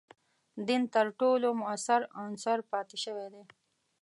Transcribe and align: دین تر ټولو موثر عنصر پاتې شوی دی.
دین 0.67 0.83
تر 0.93 1.07
ټولو 1.19 1.47
موثر 1.61 2.01
عنصر 2.21 2.59
پاتې 2.71 2.97
شوی 3.03 3.27
دی. 3.33 3.43